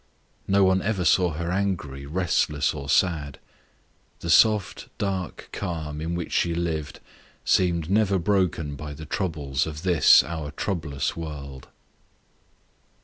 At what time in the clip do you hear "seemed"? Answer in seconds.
7.45-7.87